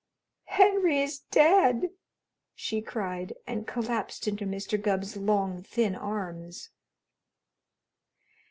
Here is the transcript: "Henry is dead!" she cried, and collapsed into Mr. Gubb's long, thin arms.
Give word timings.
"Henry 0.57 0.99
is 0.99 1.19
dead!" 1.29 1.91
she 2.55 2.81
cried, 2.81 3.33
and 3.45 3.67
collapsed 3.67 4.27
into 4.27 4.47
Mr. 4.47 4.81
Gubb's 4.81 5.15
long, 5.15 5.61
thin 5.61 5.93
arms. 5.95 6.71